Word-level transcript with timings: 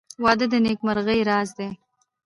•واده 0.23 0.45
د 0.51 0.53
نېکمرغۍ 0.65 1.19
راز 1.29 1.49
دی. 1.57 1.69